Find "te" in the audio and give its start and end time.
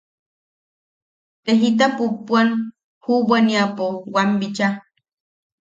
1.43-1.51